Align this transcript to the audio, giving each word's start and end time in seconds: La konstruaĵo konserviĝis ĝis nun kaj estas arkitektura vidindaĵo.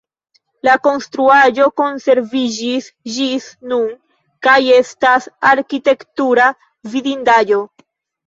La 0.67 0.73
konstruaĵo 0.85 1.65
konserviĝis 1.81 2.87
ĝis 3.17 3.49
nun 3.73 3.85
kaj 4.47 4.57
estas 4.79 5.29
arkitektura 5.53 6.47
vidindaĵo. 6.95 7.63